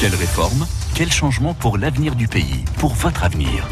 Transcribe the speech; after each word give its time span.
Quelle 0.00 0.14
réforme 0.14 0.66
Quel 0.94 1.12
changement 1.12 1.52
pour 1.52 1.76
l'avenir 1.76 2.14
du 2.14 2.26
pays 2.26 2.64
Pour 2.78 2.94
votre 2.94 3.22
avenir? 3.22 3.68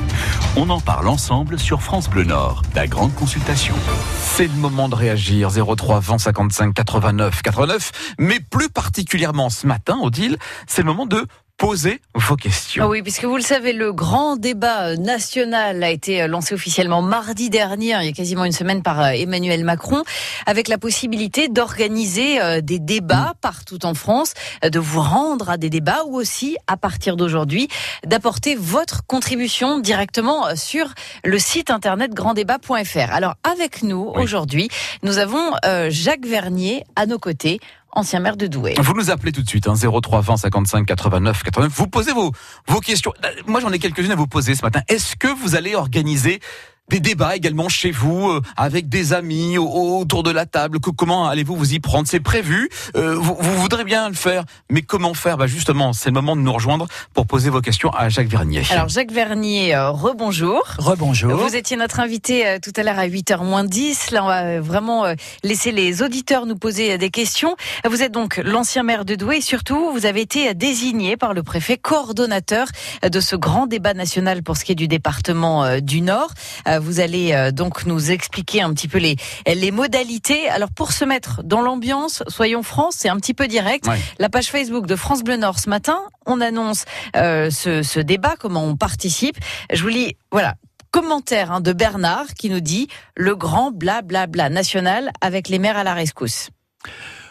On 0.58 0.68
en 0.68 0.78
parle 0.78 1.08
ensemble 1.08 1.58
sur 1.58 1.80
France 1.80 2.10
Bleu 2.10 2.24
Nord, 2.24 2.60
la 2.74 2.86
grande 2.86 3.14
consultation. 3.14 3.74
C'est 4.20 4.46
le 4.46 4.52
moment 4.52 4.90
de 4.90 4.94
réagir. 4.94 5.48
03 5.50 6.00
20 6.00 6.18
55 6.18 6.74
89 6.74 7.40
89. 7.40 8.14
Mais 8.18 8.40
plus 8.40 8.68
particulièrement 8.68 9.48
ce 9.48 9.66
matin, 9.66 9.96
Odile, 10.02 10.36
c'est 10.66 10.82
le 10.82 10.88
moment 10.88 11.06
de 11.06 11.26
poser 11.58 12.00
vos 12.14 12.36
questions. 12.36 12.84
Ah 12.84 12.88
oui, 12.88 13.02
puisque 13.02 13.24
vous 13.24 13.36
le 13.36 13.42
savez, 13.42 13.72
le 13.72 13.92
grand 13.92 14.36
débat 14.36 14.96
national 14.96 15.82
a 15.82 15.90
été 15.90 16.26
lancé 16.28 16.54
officiellement 16.54 17.02
mardi 17.02 17.50
dernier, 17.50 17.96
il 18.00 18.06
y 18.06 18.08
a 18.08 18.12
quasiment 18.12 18.44
une 18.44 18.52
semaine, 18.52 18.82
par 18.82 19.00
euh, 19.00 19.10
Emmanuel 19.10 19.64
Macron, 19.64 20.04
avec 20.46 20.68
la 20.68 20.78
possibilité 20.78 21.48
d'organiser 21.48 22.40
euh, 22.40 22.60
des 22.60 22.78
débats 22.78 23.34
partout 23.40 23.84
en 23.84 23.94
France, 23.94 24.34
euh, 24.64 24.70
de 24.70 24.78
vous 24.78 25.00
rendre 25.00 25.50
à 25.50 25.56
des 25.56 25.68
débats 25.68 26.04
ou 26.06 26.16
aussi, 26.16 26.56
à 26.68 26.76
partir 26.76 27.16
d'aujourd'hui, 27.16 27.68
d'apporter 28.06 28.54
votre 28.54 29.04
contribution 29.06 29.80
directement 29.80 30.54
sur 30.54 30.94
le 31.24 31.38
site 31.40 31.70
internet 31.70 32.14
granddébat.fr. 32.14 33.12
Alors, 33.12 33.34
avec 33.42 33.82
nous, 33.82 34.12
aujourd'hui, 34.14 34.68
nous 35.02 35.18
avons 35.18 35.52
Jacques 35.88 36.26
Vernier 36.26 36.84
à 36.94 37.06
nos 37.06 37.18
côtés 37.18 37.58
ancien 37.92 38.20
maire 38.20 38.36
de 38.36 38.46
Douai. 38.46 38.74
Vous 38.78 38.94
nous 38.94 39.10
appelez 39.10 39.32
tout 39.32 39.42
de 39.42 39.48
suite, 39.48 39.66
hein, 39.66 39.74
03 39.74 40.20
20 40.20 40.36
55 40.36 40.86
89 40.86 41.42
89. 41.42 41.72
Vous 41.74 41.86
posez 41.86 42.12
vos, 42.12 42.32
vos 42.66 42.80
questions. 42.80 43.12
Moi, 43.46 43.60
j'en 43.60 43.72
ai 43.72 43.78
quelques-unes 43.78 44.12
à 44.12 44.16
vous 44.16 44.26
poser 44.26 44.54
ce 44.54 44.62
matin. 44.62 44.80
Est-ce 44.88 45.16
que 45.16 45.28
vous 45.28 45.56
allez 45.56 45.74
organiser 45.74 46.40
des 46.88 47.00
débats 47.00 47.36
également 47.36 47.68
chez 47.68 47.90
vous, 47.90 48.30
euh, 48.30 48.40
avec 48.56 48.88
des 48.88 49.12
amis 49.12 49.58
autour 49.58 50.22
de 50.22 50.30
la 50.30 50.46
table. 50.46 50.78
comment 50.80 51.28
allez-vous 51.28 51.56
vous 51.56 51.74
y 51.74 51.80
prendre? 51.80 52.08
C'est 52.08 52.20
prévu. 52.20 52.70
Euh, 52.96 53.14
vous, 53.14 53.36
voudrez 53.40 53.84
bien 53.84 54.08
le 54.08 54.14
faire, 54.14 54.44
mais 54.70 54.82
comment 54.82 55.14
faire? 55.14 55.36
Bah 55.36 55.46
Justement, 55.46 55.92
c'est 55.92 56.08
le 56.08 56.14
moment 56.14 56.36
de 56.36 56.40
nous 56.40 56.52
rejoindre 56.52 56.86
pour 57.14 57.26
poser 57.26 57.50
vos 57.50 57.60
questions 57.60 57.90
à 57.90 58.08
Jacques 58.08 58.28
Vernier. 58.28 58.62
Alors 58.70 58.88
Jacques 58.88 59.12
Vernier, 59.12 59.74
euh, 59.74 59.90
rebonjour. 59.90 60.62
Rebonjour. 60.78 61.36
Vous 61.36 61.56
étiez 61.56 61.76
notre 61.76 62.00
invité 62.00 62.58
tout 62.62 62.72
à 62.76 62.82
l'heure 62.82 62.98
à 62.98 63.06
8h 63.06 63.44
moins 63.44 63.64
10. 63.64 64.10
Là, 64.12 64.24
on 64.24 64.26
va 64.26 64.60
vraiment 64.60 65.04
laisser 65.42 65.72
les 65.72 66.02
auditeurs 66.02 66.46
nous 66.46 66.56
poser 66.56 66.98
des 66.98 67.10
questions. 67.10 67.56
Vous 67.88 68.02
êtes 68.02 68.12
donc 68.12 68.40
l'ancien 68.44 68.82
maire 68.82 69.04
de 69.04 69.14
Douai 69.14 69.38
et 69.38 69.40
surtout, 69.40 69.90
vous 69.92 70.06
avez 70.06 70.20
été 70.20 70.54
désigné 70.54 71.16
par 71.16 71.34
le 71.34 71.42
préfet 71.42 71.76
coordonnateur 71.76 72.68
de 73.02 73.20
ce 73.20 73.36
grand 73.36 73.66
débat 73.66 73.94
national 73.94 74.42
pour 74.42 74.56
ce 74.56 74.64
qui 74.64 74.72
est 74.72 74.76
du 74.76 74.88
département 74.88 75.80
du 75.80 76.00
Nord. 76.00 76.32
Vous 76.78 77.00
allez 77.00 77.32
euh, 77.32 77.50
donc 77.50 77.86
nous 77.86 78.10
expliquer 78.10 78.62
un 78.62 78.72
petit 78.72 78.88
peu 78.88 78.98
les, 78.98 79.16
les 79.46 79.70
modalités. 79.70 80.48
Alors 80.48 80.70
pour 80.70 80.92
se 80.92 81.04
mettre 81.04 81.42
dans 81.42 81.60
l'ambiance, 81.60 82.22
soyons 82.28 82.62
francs, 82.62 82.92
c'est 82.96 83.08
un 83.08 83.16
petit 83.16 83.34
peu 83.34 83.48
direct. 83.48 83.88
La 84.18 84.28
page 84.28 84.50
Facebook 84.50 84.86
de 84.86 84.96
France 84.96 85.22
Bleu 85.22 85.36
Nord 85.36 85.58
ce 85.58 85.70
matin, 85.70 85.98
on 86.26 86.40
annonce 86.40 86.84
euh, 87.16 87.50
ce, 87.50 88.00
débat, 88.00 88.36
comment 88.38 88.64
on 88.64 88.76
participe. 88.76 89.36
Je 89.72 89.82
vous 89.82 89.88
lis, 89.88 90.16
voilà, 90.30 90.54
commentaire 90.90 91.52
hein, 91.52 91.60
de 91.60 91.72
Bernard 91.72 92.26
qui 92.34 92.50
nous 92.50 92.60
dit 92.60 92.88
le 93.16 93.36
grand 93.36 93.70
blablabla 93.70 94.26
bla, 94.26 94.48
bla 94.48 94.50
national 94.50 95.10
avec 95.20 95.48
les 95.48 95.58
maires 95.58 95.76
à 95.76 95.84
la 95.84 95.94
rescousse. 95.94 96.50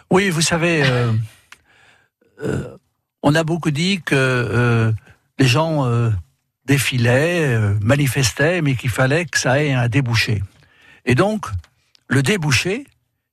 Oui, 0.09 0.29
vous 0.29 0.41
savez, 0.41 0.83
euh, 2.41 2.77
on 3.23 3.35
a 3.35 3.43
beaucoup 3.43 3.71
dit 3.71 4.01
que 4.05 4.93
les 5.39 5.47
gens 5.47 5.85
défilaient, 6.67 7.55
euh, 7.55 7.73
manifestaient, 7.81 8.61
mais 8.61 8.75
qu'il 8.75 8.89
fallait 8.89 9.25
que 9.25 9.39
ça 9.39 9.63
ait 9.63 9.73
un 9.73 9.87
débouché. 9.87 10.43
Et 11.05 11.15
donc, 11.15 11.47
le 12.07 12.21
débouché, 12.21 12.85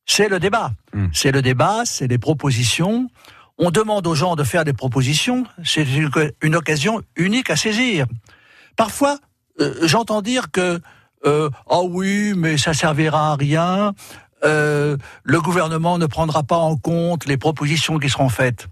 c'est 0.06 0.28
le 0.28 0.38
débat. 0.38 0.72
Hmm. 0.92 1.08
C'est 1.12 1.32
le 1.32 1.42
débat, 1.42 1.82
c'est 1.84 2.08
des 2.08 2.18
propositions. 2.18 3.08
On 3.58 3.70
demande 3.70 4.06
aux 4.06 4.14
gens 4.14 4.36
de 4.36 4.44
faire 4.44 4.64
des 4.64 4.72
propositions. 4.72 5.44
C'est 5.64 5.86
une, 6.42 6.56
occasion 6.56 7.02
unique 7.16 7.50
à 7.50 7.56
saisir. 7.56 8.06
Parfois, 8.77 9.18
euh, 9.60 9.74
j'entends 9.82 10.22
dire 10.22 10.50
que 10.50 10.80
euh, 11.27 11.50
oh 11.66 11.88
oui, 11.90 12.34
mais 12.36 12.56
ça 12.56 12.72
servira 12.72 13.33
à 13.33 13.36
rien. 13.36 13.95
le 14.42 15.40
gouvernement 15.40 15.96
ne 15.98 16.06
prendra 16.06 16.42
pas 16.42 16.58
en 16.58 16.77
compte 16.77 17.27
les 17.27 17.39
propositions 17.39 17.98
qui 17.98 18.11
seront 18.11 18.28
faites. 18.28 18.68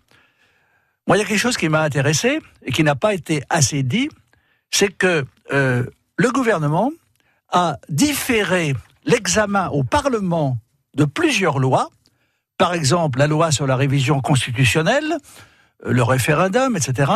Moi, 1.07 1.17
il 1.17 1.21
y 1.21 1.23
a 1.25 1.27
quelque 1.27 1.47
chose 1.47 1.57
qui 1.57 1.69
m'a 1.69 1.83
intéressé 1.83 2.41
et 2.65 2.71
qui 2.71 2.85
n'a 2.85 2.95
pas 2.95 3.15
été 3.15 3.43
assez 3.49 3.83
dit 3.83 4.11
c'est 4.73 4.89
que 4.89 5.25
euh, 5.53 5.85
le 6.17 6.31
gouvernement 6.31 6.91
a 7.51 7.77
différé 7.89 8.75
l'examen 9.05 9.69
au 9.69 9.85
Parlement 9.85 10.59
de 10.97 11.05
plusieurs 11.05 11.59
lois, 11.59 11.91
par 12.59 12.75
exemple 12.75 13.19
la 13.19 13.27
loi 13.27 13.53
sur 13.53 13.67
la 13.67 13.77
révision 13.77 14.21
constitutionnelle, 14.21 15.19
euh, 15.87 15.93
le 15.93 16.03
référendum, 16.03 16.77
etc. 16.77 17.13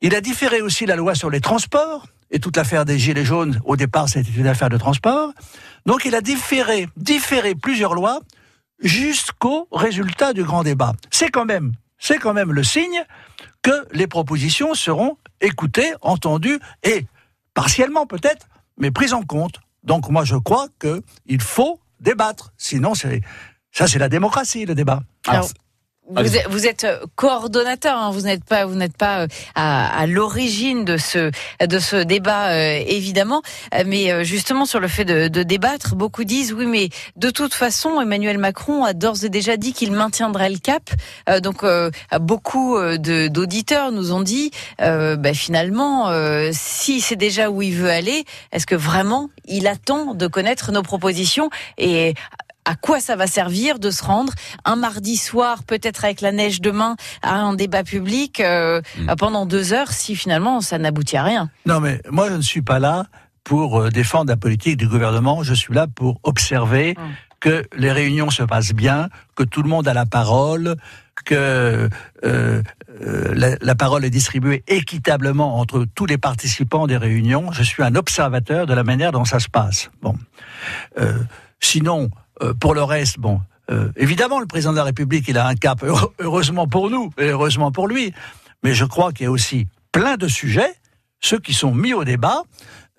Il 0.00 0.14
a 0.14 0.20
différé 0.20 0.60
aussi 0.60 0.86
la 0.86 0.96
loi 0.96 1.14
sur 1.14 1.30
les 1.30 1.40
transports, 1.40 2.06
et 2.30 2.40
toute 2.40 2.56
l'affaire 2.56 2.84
des 2.84 2.98
Gilets 2.98 3.24
jaunes, 3.24 3.60
au 3.64 3.76
départ, 3.76 4.08
c'était 4.08 4.30
une 4.30 4.46
affaire 4.46 4.68
de 4.68 4.76
transport. 4.76 5.32
Donc 5.86 6.04
il 6.04 6.14
a 6.14 6.20
différé, 6.20 6.88
différé 6.96 7.54
plusieurs 7.54 7.94
lois 7.94 8.20
jusqu'au 8.80 9.68
résultat 9.72 10.32
du 10.32 10.42
grand 10.42 10.62
débat. 10.64 10.94
C'est 11.10 11.30
quand 11.30 11.44
même, 11.44 11.72
c'est 11.98 12.18
quand 12.18 12.34
même 12.34 12.52
le 12.52 12.64
signe 12.64 13.04
que 13.62 13.86
les 13.92 14.06
propositions 14.06 14.74
seront 14.74 15.16
écoutées, 15.40 15.92
entendues 16.00 16.58
et 16.82 17.06
partiellement 17.54 18.06
peut-être, 18.06 18.48
mais 18.78 18.90
prises 18.90 19.14
en 19.14 19.22
compte. 19.22 19.60
Donc 19.82 20.08
moi 20.08 20.24
je 20.24 20.36
crois 20.36 20.68
qu'il 20.80 21.40
faut 21.40 21.80
débattre. 22.00 22.52
Sinon 22.56 22.94
c'est 22.94 23.20
ça 23.70 23.86
c'est 23.86 23.98
la 23.98 24.08
démocratie 24.08 24.66
le 24.66 24.74
débat. 24.74 25.02
Vous 26.10 26.36
êtes, 26.36 26.48
vous 26.50 26.66
êtes, 26.66 26.84
euh, 26.84 26.98
coordonnateur, 27.16 27.96
hein, 27.96 28.10
vous 28.10 28.22
n'êtes 28.22 28.44
pas, 28.44 28.66
vous 28.66 28.74
n'êtes 28.74 28.96
pas 28.96 29.20
euh, 29.20 29.26
à, 29.54 30.00
à 30.00 30.06
l'origine 30.06 30.84
de 30.84 30.98
ce 30.98 31.30
de 31.66 31.78
ce 31.78 31.96
débat 31.96 32.50
euh, 32.50 32.78
évidemment, 32.86 33.40
mais 33.86 34.22
justement 34.24 34.66
sur 34.66 34.80
le 34.80 34.88
fait 34.88 35.06
de, 35.06 35.28
de, 35.28 35.42
débattre, 35.42 35.94
beaucoup 35.94 36.24
disent 36.24 36.52
oui, 36.52 36.66
mais 36.66 36.90
de 37.16 37.30
toute 37.30 37.54
façon 37.54 38.02
Emmanuel 38.02 38.36
Macron 38.36 38.84
a 38.84 38.92
d'ores 38.92 39.24
et 39.24 39.30
déjà 39.30 39.56
dit 39.56 39.72
qu'il 39.72 39.92
maintiendrait 39.92 40.50
le 40.50 40.58
cap. 40.58 40.90
donc 41.42 41.64
beaucoup 42.20 42.78
d'auditeurs 42.98 43.92
nous 43.92 44.12
ont 44.12 44.20
dit, 44.20 44.50
bah, 44.78 45.34
finalement, 45.34 46.10
si 46.52 47.00
c'est 47.00 47.16
déjà 47.16 47.50
où 47.50 47.62
il 47.62 47.74
veut 47.74 47.90
aller, 47.90 48.24
est-ce 48.52 48.66
que 48.66 48.74
vraiment 48.74 49.30
il 49.46 49.66
attend 49.66 50.14
de 50.14 50.26
connaître 50.26 50.72
nos 50.72 50.82
propositions 50.82 51.50
et 51.78 52.14
à 52.64 52.74
quoi 52.76 53.00
ça 53.00 53.16
va 53.16 53.26
servir 53.26 53.78
de 53.78 53.90
se 53.90 54.02
rendre 54.02 54.32
un 54.64 54.76
mardi 54.76 55.16
soir, 55.16 55.62
peut-être 55.64 56.04
avec 56.04 56.20
la 56.20 56.32
neige 56.32 56.60
demain, 56.60 56.96
à 57.22 57.36
un 57.36 57.54
débat 57.54 57.84
public 57.84 58.40
euh, 58.40 58.80
hmm. 58.98 59.14
pendant 59.18 59.46
deux 59.46 59.72
heures 59.72 59.92
si 59.92 60.16
finalement 60.16 60.60
ça 60.60 60.78
n'aboutit 60.78 61.16
à 61.16 61.24
rien? 61.24 61.50
Non, 61.66 61.80
mais 61.80 62.00
moi 62.10 62.28
je 62.30 62.34
ne 62.34 62.42
suis 62.42 62.62
pas 62.62 62.78
là 62.78 63.06
pour 63.42 63.80
euh, 63.80 63.90
défendre 63.90 64.30
la 64.30 64.36
politique 64.36 64.76
du 64.76 64.88
gouvernement. 64.88 65.42
Je 65.42 65.54
suis 65.54 65.74
là 65.74 65.86
pour 65.86 66.20
observer 66.22 66.94
hmm. 66.96 67.02
que 67.40 67.66
les 67.76 67.92
réunions 67.92 68.30
se 68.30 68.42
passent 68.42 68.72
bien, 68.72 69.08
que 69.34 69.42
tout 69.42 69.62
le 69.62 69.68
monde 69.68 69.86
a 69.86 69.94
la 69.94 70.06
parole, 70.06 70.76
que 71.24 71.88
euh, 72.24 72.62
la, 72.98 73.56
la, 73.60 73.74
parole 73.74 74.04
est 74.04 74.10
distribuée 74.10 74.62
équitablement 74.66 75.58
entre 75.58 75.86
tous 75.94 76.06
les 76.06 76.18
participants 76.18 76.86
des 76.86 76.96
réunions. 76.96 77.52
Je 77.52 77.62
suis 77.62 77.82
un 77.82 77.94
observateur 77.94 78.66
de 78.66 78.74
la 78.74 78.82
manière 78.82 79.12
dont 79.12 79.24
ça 79.24 79.38
se 79.38 79.48
passe. 79.48 79.90
Bon, 80.02 80.16
sinon 81.60 82.04
euh, 82.04 82.08
pour 82.60 82.74
le 82.74 82.82
reste, 82.82 83.18
bon, 83.18 83.40
euh, 83.70 83.90
évidemment, 83.96 84.40
le 84.40 84.46
président 84.46 84.72
de 84.72 84.76
la 84.76 84.84
République, 84.84 85.26
il 85.28 85.38
a 85.38 85.46
un 85.46 85.54
cap, 85.54 85.84
heureusement 86.18 86.66
pour 86.66 86.90
nous, 86.90 87.10
et 87.18 87.28
heureusement 87.28 87.72
pour 87.72 87.88
lui. 87.88 88.12
Mais 88.62 88.74
je 88.74 88.84
crois 88.84 89.12
qu'il 89.12 89.24
y 89.24 89.26
a 89.26 89.30
aussi 89.30 89.66
plein 89.92 90.16
de 90.16 90.28
sujets, 90.28 90.74
ceux 91.20 91.38
qui 91.38 91.54
sont 91.54 91.74
mis 91.74 91.94
au 91.94 92.04
débat, 92.04 92.42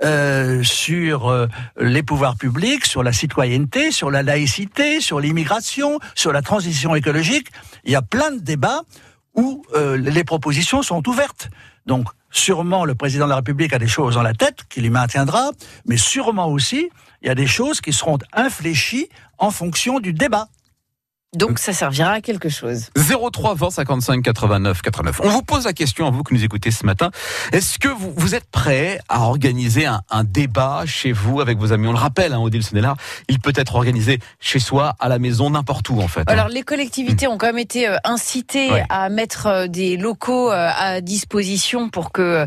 euh, 0.03 0.63
sur 0.63 1.29
euh, 1.29 1.47
les 1.79 2.03
pouvoirs 2.03 2.35
publics, 2.35 2.85
sur 2.85 3.03
la 3.03 3.13
citoyenneté, 3.13 3.91
sur 3.91 4.11
la 4.11 4.23
laïcité, 4.23 4.99
sur 4.99 5.19
l'immigration, 5.19 5.99
sur 6.15 6.33
la 6.33 6.41
transition 6.41 6.95
écologique. 6.95 7.47
Il 7.85 7.91
y 7.91 7.95
a 7.95 8.01
plein 8.01 8.31
de 8.31 8.39
débats 8.39 8.81
où 9.35 9.63
euh, 9.75 9.97
les 9.97 10.23
propositions 10.23 10.81
sont 10.81 11.07
ouvertes. 11.07 11.49
Donc, 11.85 12.07
sûrement, 12.31 12.83
le 12.83 12.95
président 12.95 13.25
de 13.25 13.29
la 13.29 13.37
République 13.37 13.73
a 13.73 13.79
des 13.79 13.87
choses 13.87 14.15
dans 14.15 14.21
la 14.21 14.33
tête 14.33 14.63
qu'il 14.69 14.85
y 14.85 14.89
maintiendra, 14.89 15.51
mais 15.85 15.97
sûrement 15.97 16.47
aussi, 16.47 16.89
il 17.25 17.29
y 17.29 17.31
a 17.31 17.35
des 17.35 17.47
choses 17.47 17.81
qui 17.81 17.91
seront 17.91 18.19
infléchies 18.33 19.09
en 19.39 19.49
fonction 19.49 19.99
du 19.99 20.13
débat. 20.13 20.47
Donc 21.35 21.59
ça 21.59 21.73
servira 21.73 22.11
à 22.11 22.21
quelque 22.21 22.49
chose. 22.49 22.89
03 22.95 23.55
20 23.55 23.69
55 23.69 24.23
89 24.23 24.81
89. 24.81 25.21
On 25.23 25.29
vous 25.29 25.41
pose 25.41 25.65
la 25.65 25.73
question 25.73 26.07
à 26.07 26.11
vous 26.11 26.23
qui 26.23 26.33
nous 26.33 26.43
écoutez 26.43 26.71
ce 26.71 26.85
matin. 26.85 27.11
Est-ce 27.51 27.79
que 27.79 27.87
vous, 27.87 28.13
vous 28.15 28.35
êtes 28.35 28.49
prêt 28.49 28.99
à 29.09 29.21
organiser 29.21 29.85
un, 29.85 30.01
un, 30.09 30.23
débat 30.23 30.83
chez 30.85 31.11
vous 31.11 31.41
avec 31.41 31.57
vos 31.57 31.73
amis? 31.73 31.87
On 31.87 31.91
le 31.91 31.97
rappelle, 31.97 32.33
hein, 32.33 32.39
Odile 32.39 32.63
Sénélar, 32.63 32.95
il 33.29 33.39
peut 33.39 33.53
être 33.55 33.75
organisé 33.75 34.19
chez 34.39 34.59
soi, 34.59 34.95
à 34.99 35.09
la 35.09 35.19
maison, 35.19 35.49
n'importe 35.49 35.89
où 35.89 36.01
en 36.01 36.07
fait. 36.07 36.21
Hein. 36.21 36.25
Alors 36.27 36.47
les 36.47 36.63
collectivités 36.63 37.27
ont 37.27 37.37
quand 37.37 37.47
même 37.47 37.57
été 37.57 37.87
euh, 37.87 37.97
incitées 38.03 38.69
à 38.89 39.09
mettre 39.09 39.47
euh, 39.47 39.67
des 39.67 39.97
locaux 39.97 40.51
euh, 40.51 40.69
à 40.75 41.01
disposition 41.01 41.89
pour 41.89 42.11
que 42.11 42.45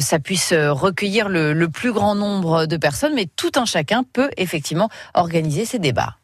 ça 0.00 0.18
puisse 0.18 0.52
recueillir 0.52 1.28
le, 1.28 1.52
le 1.52 1.68
plus 1.68 1.92
grand 1.92 2.14
nombre 2.14 2.66
de 2.66 2.76
personnes, 2.76 3.14
mais 3.14 3.26
tout 3.36 3.52
un 3.56 3.64
chacun 3.64 4.02
peut 4.02 4.30
effectivement 4.36 4.88
organiser 5.14 5.64
ces 5.64 5.78
débats. 5.78 6.19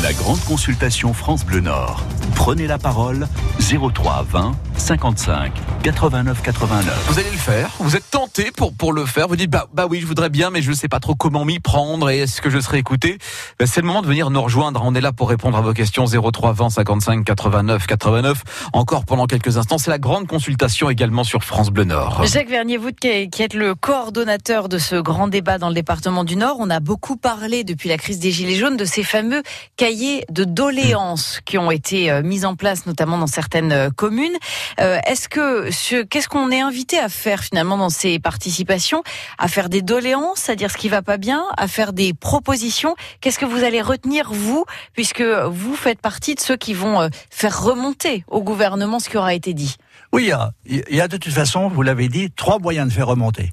La 0.00 0.12
grande 0.12 0.38
consultation 0.44 1.12
France 1.12 1.44
Bleu 1.44 1.60
Nord. 1.60 2.04
Prenez 2.36 2.68
la 2.68 2.78
parole 2.78 3.26
03 3.58 4.24
20 4.30 4.52
55 4.76 5.52
89 5.82 6.42
89. 6.42 7.06
Vous 7.08 7.18
allez 7.18 7.30
le 7.30 7.36
faire 7.36 7.70
Vous 7.78 7.94
êtes 7.94 8.10
tenté 8.10 8.50
pour, 8.50 8.74
pour 8.74 8.92
le 8.92 9.06
faire 9.06 9.28
Vous 9.28 9.36
dites 9.36 9.50
bah, 9.50 9.68
bah 9.72 9.86
oui, 9.88 10.00
je 10.00 10.06
voudrais 10.06 10.28
bien, 10.28 10.50
mais 10.50 10.60
je 10.60 10.70
ne 10.70 10.74
sais 10.74 10.88
pas 10.88 11.00
trop 11.00 11.14
comment 11.14 11.44
m'y 11.44 11.60
prendre 11.60 12.10
et 12.10 12.18
est-ce 12.18 12.40
que 12.40 12.50
je 12.50 12.58
serai 12.58 12.78
écouté 12.78 13.18
ben, 13.58 13.66
C'est 13.66 13.80
le 13.80 13.86
moment 13.86 14.02
de 14.02 14.06
venir 14.06 14.30
nous 14.30 14.42
rejoindre. 14.42 14.82
On 14.84 14.94
est 14.94 15.00
là 15.00 15.12
pour 15.12 15.28
répondre 15.28 15.56
à 15.56 15.60
vos 15.60 15.72
questions 15.72 16.04
03 16.06 16.52
20 16.52 16.70
55 16.70 17.24
89 17.24 17.86
89. 17.86 18.42
Encore 18.72 19.04
pendant 19.04 19.26
quelques 19.26 19.56
instants, 19.56 19.78
c'est 19.78 19.90
la 19.90 19.98
grande 19.98 20.26
consultation 20.26 20.90
également 20.90 21.24
sur 21.24 21.44
France 21.44 21.70
Bleu 21.70 21.84
Nord. 21.84 22.24
Jacques 22.26 22.50
Vernier, 22.50 22.76
vous 22.76 22.90
qui 22.92 23.08
êtes 23.08 23.54
le 23.54 23.74
coordonnateur 23.74 24.68
de 24.68 24.78
ce 24.78 24.96
grand 24.96 25.28
débat 25.28 25.58
dans 25.58 25.68
le 25.68 25.74
département 25.74 26.24
du 26.24 26.36
Nord, 26.36 26.56
on 26.58 26.70
a 26.70 26.80
beaucoup 26.80 27.16
parlé 27.16 27.64
depuis 27.64 27.88
la 27.88 27.98
crise 27.98 28.18
des 28.18 28.30
Gilets 28.30 28.56
jaunes 28.56 28.76
de 28.76 28.84
ces 28.84 29.02
fameux 29.02 29.42
cahiers 29.76 30.24
de 30.30 30.44
doléances 30.44 31.40
qui 31.44 31.58
ont 31.58 31.70
été 31.70 32.10
euh, 32.10 32.22
mis 32.22 32.44
en 32.44 32.56
place 32.56 32.86
notamment 32.86 33.18
dans 33.18 33.26
certaines 33.26 33.72
euh, 33.72 33.90
communes. 33.90 34.36
Euh, 34.80 34.98
est-ce 35.06 35.28
que 35.28 35.67
qu'est-ce 36.10 36.28
qu'on 36.28 36.50
est 36.50 36.60
invité 36.60 36.98
à 36.98 37.08
faire 37.08 37.42
finalement 37.42 37.76
dans 37.76 37.90
ces 37.90 38.18
participations? 38.18 39.02
À 39.38 39.48
faire 39.48 39.68
des 39.68 39.82
doléances, 39.82 40.48
à 40.48 40.56
dire 40.56 40.70
ce 40.70 40.76
qui 40.76 40.88
va 40.88 41.02
pas 41.02 41.16
bien, 41.16 41.44
à 41.56 41.68
faire 41.68 41.92
des 41.92 42.14
propositions? 42.14 42.96
Qu'est-ce 43.20 43.38
que 43.38 43.46
vous 43.46 43.64
allez 43.64 43.82
retenir 43.82 44.32
vous, 44.32 44.64
puisque 44.92 45.22
vous 45.22 45.74
faites 45.74 46.00
partie 46.00 46.34
de 46.34 46.40
ceux 46.40 46.56
qui 46.56 46.74
vont 46.74 47.08
faire 47.30 47.62
remonter 47.62 48.24
au 48.28 48.42
gouvernement 48.42 48.98
ce 48.98 49.08
qui 49.08 49.16
aura 49.16 49.34
été 49.34 49.54
dit? 49.54 49.76
Oui, 50.12 50.24
il 50.24 50.28
y 50.28 50.32
a, 50.32 50.52
il 50.66 50.96
y 50.96 51.00
a 51.00 51.08
de 51.08 51.16
toute 51.16 51.32
façon, 51.32 51.68
vous 51.68 51.82
l'avez 51.82 52.08
dit, 52.08 52.30
trois 52.30 52.58
moyens 52.58 52.88
de 52.88 52.92
faire 52.92 53.06
remonter. 53.06 53.52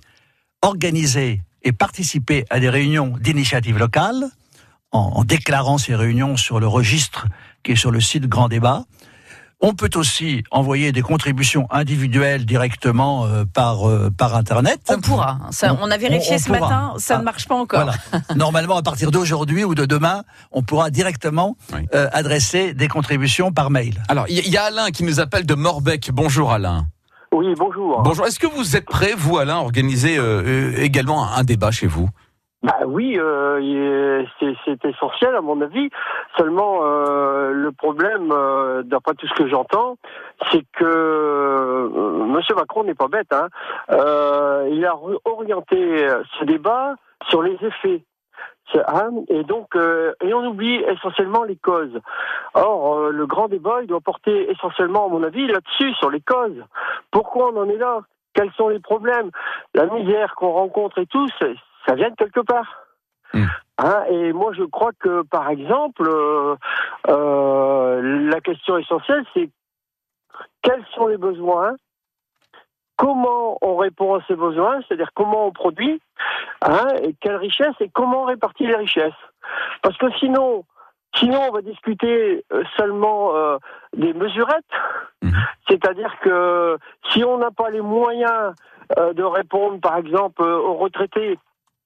Organiser 0.61 1.41
et 1.63 1.71
participer 1.71 2.45
à 2.49 2.59
des 2.59 2.69
réunions 2.69 3.17
d'initiative 3.19 3.77
locale, 3.77 4.29
en, 4.95 5.23
déclarant 5.23 5.77
ces 5.77 5.95
réunions 5.95 6.37
sur 6.37 6.59
le 6.59 6.67
registre 6.67 7.27
qui 7.63 7.73
est 7.73 7.75
sur 7.75 7.91
le 7.91 7.99
site 7.99 8.27
Grand 8.27 8.47
Débat. 8.47 8.85
On 9.61 9.73
peut 9.73 9.89
aussi 9.95 10.43
envoyer 10.51 10.91
des 10.91 11.01
contributions 11.01 11.67
individuelles 11.71 12.45
directement 12.45 13.25
euh, 13.25 13.45
par 13.45 13.87
euh, 13.87 14.09
par 14.15 14.35
internet. 14.35 14.79
On 14.89 14.99
pourra. 14.99 15.39
Ça, 15.51 15.77
on 15.81 15.89
a 15.89 15.97
vérifié 15.97 16.37
ce 16.37 16.51
matin, 16.51 16.93
ça 16.97 17.15
ne 17.15 17.19
ah, 17.21 17.23
marche 17.23 17.47
pas 17.47 17.55
encore. 17.55 17.89
Normalement, 18.35 18.75
à 18.77 18.83
partir 18.83 19.11
d'aujourd'hui 19.11 19.63
ou 19.63 19.73
de 19.73 19.85
demain, 19.85 20.23
on 20.51 20.61
pourra 20.61 20.89
directement 20.89 21.55
euh, 21.93 22.07
adresser 22.11 22.73
des 22.73 22.87
contributions 22.87 23.51
par 23.51 23.71
mail. 23.71 24.03
Alors, 24.09 24.25
il 24.27 24.47
y, 24.47 24.57
a 24.57 24.63
Alain 24.63 24.91
qui 24.91 25.03
nous 25.03 25.19
appelle 25.19 25.45
de 25.45 25.55
Morbec. 25.55 26.11
Bonjour 26.13 26.51
Alain. 26.51 26.87
Oui, 27.31 27.53
bonjour. 27.57 28.01
Bonjour. 28.03 28.25
Est-ce 28.27 28.39
que 28.39 28.47
vous 28.47 28.75
êtes 28.75 28.85
prêt, 28.85 29.13
vous 29.17 29.37
Alain, 29.37 29.55
à 29.55 29.61
organiser 29.61 30.19
également 30.77 31.31
un 31.31 31.43
débat 31.43 31.71
chez 31.71 31.87
vous? 31.87 32.09
Bah 32.65 32.79
oui, 32.87 33.15
euh, 33.19 34.23
c'est 34.39 34.85
essentiel 34.85 35.35
à 35.35 35.41
mon 35.41 35.61
avis. 35.61 35.91
Seulement, 36.35 36.79
euh, 36.81 37.51
le 37.51 37.71
problème, 37.71 38.31
euh, 38.31 38.81
d'après 38.81 39.13
tout 39.13 39.27
ce 39.27 39.35
que 39.35 39.47
j'entends, 39.47 39.97
c'est 40.51 40.65
que 40.73 40.83
euh, 40.83 42.25
Monsieur 42.25 42.55
Macron 42.55 42.83
n'est 42.83 42.95
pas 42.95 43.07
bête. 43.07 43.31
Hein. 43.31 43.49
il 44.71 44.83
a 44.83 44.95
orienté 45.25 46.07
ce 46.39 46.45
débat 46.45 46.95
sur 47.29 47.43
les 47.43 47.53
effets. 47.61 48.03
Hein, 48.87 49.11
et 49.27 49.43
donc, 49.43 49.75
et 49.75 50.33
on 50.33 50.47
oublie 50.47 50.77
essentiellement 50.87 51.43
les 51.43 51.57
causes. 51.57 52.01
Or, 52.55 53.11
le 53.11 53.27
grand 53.27 53.47
débat, 53.47 53.83
il 53.83 53.87
doit 53.87 54.01
porter 54.01 54.49
essentiellement, 54.49 55.05
à 55.05 55.09
mon 55.09 55.21
avis, 55.21 55.45
là-dessus, 55.45 55.93
sur 55.93 56.09
les 56.09 56.21
causes. 56.21 56.63
Pourquoi 57.11 57.51
on 57.53 57.57
en 57.57 57.69
est 57.69 57.77
là? 57.77 57.99
Quels 58.33 58.51
sont 58.53 58.69
les 58.69 58.79
problèmes? 58.79 59.29
La 59.75 59.85
misère 59.85 60.33
qu'on 60.33 60.51
rencontre 60.51 60.97
et 60.97 61.05
tout, 61.05 61.27
ça 61.85 61.95
vient 61.95 62.09
de 62.09 62.15
quelque 62.15 62.41
part. 62.41 62.85
Hmm. 63.33 63.45
Hein, 63.77 64.03
et 64.09 64.33
moi, 64.33 64.53
je 64.53 64.63
crois 64.63 64.91
que, 64.99 65.23
par 65.23 65.49
exemple, 65.49 66.07
euh, 66.07 66.55
euh, 67.09 68.29
la 68.29 68.39
question 68.39 68.77
essentielle, 68.77 69.25
c'est 69.33 69.49
quels 70.61 70.85
sont 70.95 71.07
les 71.07 71.17
besoins, 71.17 71.75
comment 72.97 73.57
on 73.61 73.75
répond 73.75 74.15
à 74.15 74.23
ces 74.27 74.35
besoins, 74.35 74.79
c'est-à-dire 74.87 75.09
comment 75.13 75.47
on 75.47 75.51
produit, 75.51 76.01
hein, 76.61 76.87
et 77.01 77.13
quelle 77.19 77.35
richesse, 77.35 77.75
et 77.81 77.89
comment 77.89 78.23
on 78.23 78.25
répartit 78.25 78.67
les 78.67 78.75
richesses. 78.75 79.13
Parce 79.81 79.97
que 79.97 80.09
sinon, 80.19 80.63
sinon 81.15 81.41
on 81.49 81.51
va 81.51 81.61
discuter 81.61 82.45
euh, 82.53 82.63
seulement 82.77 83.33
des 83.97 84.13
mesurettes, 84.13 84.63
hmm. 85.21 85.31
c'est-à-dire 85.67 86.15
que 86.21 86.77
si 87.09 87.25
on 87.25 87.37
n'a 87.37 87.51
pas 87.51 87.69
les 87.69 87.81
moyens 87.81 88.53
de 88.95 89.23
répondre, 89.23 89.81
par 89.81 89.97
exemple, 89.97 90.43
aux 90.43 90.75
retraités 90.75 91.39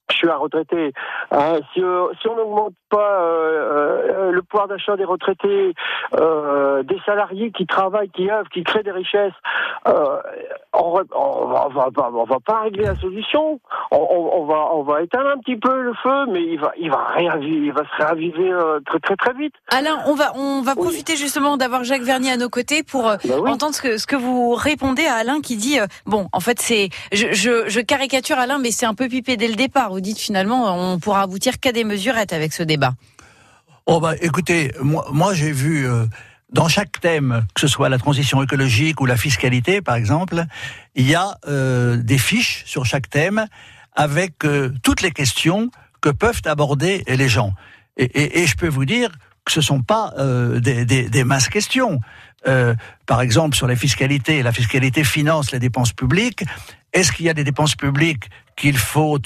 je 0.09 0.15
suis 0.15 0.29
un 0.29 0.35
retraité. 0.35 0.93
Hein, 1.31 1.59
si, 1.73 1.81
euh, 1.81 2.07
si, 2.21 2.27
on 2.27 2.35
n'augmente 2.35 2.73
pas 2.89 3.21
euh, 3.21 4.07
euh, 4.11 4.31
le 4.31 4.41
pouvoir 4.41 4.67
d'achat 4.67 4.95
des 4.97 5.05
retraités, 5.05 5.73
des 6.11 6.99
salariés 7.05 7.51
qui 7.51 7.67
travaillent, 7.67 8.09
qui 8.09 8.29
œuvrent, 8.29 8.49
qui 8.49 8.63
créent 8.63 8.83
des 8.83 8.91
richesses, 8.91 9.33
on, 9.85 11.01
on, 11.13 11.45
va, 11.69 11.89
on 11.95 12.23
va 12.23 12.39
pas 12.45 12.61
régler 12.61 12.85
la 12.85 12.95
solution. 12.95 13.59
On, 13.91 14.45
va, 14.45 14.73
on 14.73 14.83
va 14.83 15.01
éteindre 15.01 15.29
un 15.29 15.37
petit 15.37 15.55
peu 15.55 15.81
le 15.81 15.93
feu, 15.93 16.25
mais 16.31 16.43
il 16.43 16.59
va, 16.59 16.71
il 16.79 16.89
va, 16.89 17.03
réaviver, 17.15 17.67
il 17.67 17.73
va 17.73 17.83
se 17.83 18.03
réaviver 18.03 18.51
très 18.85 18.99
très 18.99 19.15
très 19.15 19.33
vite. 19.33 19.53
Alain, 19.69 19.99
on 20.07 20.15
va, 20.15 20.31
on 20.35 20.61
va 20.61 20.75
profiter 20.75 21.15
justement 21.15 21.57
d'avoir 21.57 21.83
Jacques 21.83 22.03
Vernier 22.03 22.31
à 22.31 22.37
nos 22.37 22.49
côtés 22.49 22.83
pour 22.83 23.03
bah 23.03 23.17
entendre 23.47 23.73
ce 23.73 23.81
que, 23.81 23.97
ce 23.97 24.07
que 24.07 24.15
vous 24.15 24.53
répondez 24.53 25.05
à 25.05 25.15
Alain 25.15 25.41
qui 25.41 25.55
dit 25.55 25.77
bon, 26.05 26.27
en 26.33 26.39
fait 26.39 26.59
c'est, 26.59 26.89
je, 27.11 27.31
je, 27.31 27.67
je 27.67 27.79
caricature 27.81 28.37
Alain, 28.37 28.59
mais 28.59 28.71
c'est 28.71 28.85
un 28.85 28.95
peu 28.95 29.07
pipé 29.07 29.37
dès 29.37 29.47
le 29.47 29.55
départ 29.55 29.91
vous 29.99 30.03
dites 30.03 30.19
finalement 30.19 30.73
on 30.93 30.97
pourra 30.97 31.23
aboutir 31.23 31.59
qu'à 31.59 31.73
des 31.73 31.83
mesurettes 31.83 32.31
avec 32.31 32.53
ce 32.53 32.63
débat 32.63 32.93
Oh 33.85 33.99
bah 33.99 34.13
écoutez, 34.21 34.71
moi, 34.81 35.33
j'ai 35.33 35.51
vu 35.51 35.85
euh, 35.85 36.05
dans 36.53 36.69
chaque 36.69 37.01
thème, 37.01 37.43
que 37.53 37.59
ce 37.59 37.67
soit 37.67 37.89
la 37.89 37.97
transition 37.97 38.41
écologique 38.41 39.01
ou 39.01 39.05
la 39.05 39.17
fiscalité 39.17 39.81
par 39.81 39.95
exemple, 39.95 40.45
il 40.95 41.05
y 41.05 41.15
a 41.15 41.37
euh, 41.49 41.97
des 41.97 42.17
fiches 42.17 42.63
sur 42.65 42.85
chaque 42.85 43.09
thème 43.09 43.45
avec 43.93 44.45
euh, 44.45 44.71
toutes 44.83 45.01
les 45.01 45.11
questions 45.11 45.69
que 45.99 46.09
peuvent 46.09 46.41
aborder 46.45 47.03
les 47.07 47.27
gens. 47.27 47.53
Et, 47.97 48.47
je 48.47 48.55
peux 48.55 48.69
vous 48.69 48.85
dire 48.85 49.09
que 49.43 49.51
ce 49.51 49.59
sont 49.59 49.81
pas 49.81 50.13
des, 50.61 51.23
masses 51.25 51.49
questions. 51.49 51.99
Par 53.09 53.21
exemple, 53.21 53.55
sur 53.55 53.65
la 53.65 53.75
fiscalité, 53.75 54.43
la 54.43 54.51
fiscalité 54.51 55.03
finance 55.03 55.51
les 55.51 55.57
dépenses 55.57 55.93
publiques. 55.93 56.43
Est-ce 56.93 57.11
qu'il 57.11 57.25
y 57.25 57.29
a 57.29 57.33
des 57.33 57.43
dépenses 57.43 57.75
publiques 57.75 58.29
qu'il 58.59 58.77
faut 58.77 59.17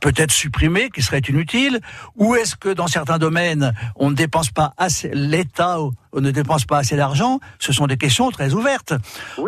peut-être 0.00 0.30
supprimer, 0.30 0.90
qui 0.90 1.02
seraient 1.02 1.20
inutiles? 1.20 1.80
Ou 2.16 2.34
est-ce 2.34 2.56
que 2.56 2.68
dans 2.68 2.86
certains 2.86 3.18
domaines, 3.18 3.72
on 3.96 4.10
ne 4.10 4.14
dépense 4.14 4.50
pas 4.50 4.72
assez, 4.76 5.10
l'État 5.14 5.78
ne 6.14 6.30
dépense 6.30 6.66
pas 6.66 6.78
assez 6.78 6.96
d'argent? 6.96 7.40
Ce 7.58 7.72
sont 7.72 7.86
des 7.86 7.96
questions 7.96 8.30
très 8.30 8.52
ouvertes. 8.52 8.92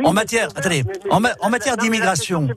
en 0.02 0.12
matière, 0.14 0.49
attendez, 0.56 0.82
en, 1.11 1.50
matière 1.50 1.76
d'immigration. 1.76 2.48